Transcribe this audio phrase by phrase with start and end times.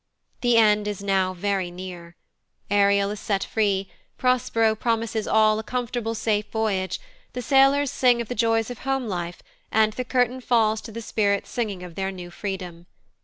[0.41, 2.15] The end is now very near.
[2.71, 6.99] Ariel is set free; Prospero promises all a comfortable, safe voyage;
[7.33, 11.03] the sailors sing of the joys of home life; and the curtain falls to the
[11.03, 12.87] Spirits singing of their new freedom.